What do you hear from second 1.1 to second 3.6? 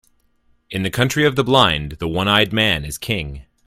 of the blind, the one-eyed man is king.